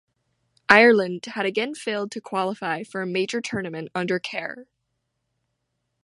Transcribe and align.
Ireland 0.67 1.23
had 1.27 1.45
again 1.45 1.75
failed 1.75 2.09
to 2.13 2.21
qualify 2.21 2.81
for 2.81 3.03
a 3.03 3.05
major 3.05 3.39
tournament 3.39 3.89
under 3.93 4.17
Kerr. 4.19 4.65